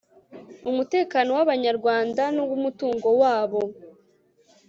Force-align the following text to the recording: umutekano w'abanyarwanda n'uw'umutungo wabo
umutekano 0.69 1.29
w'abanyarwanda 1.37 2.23
n'uw'umutungo 2.33 3.07
wabo 3.21 3.61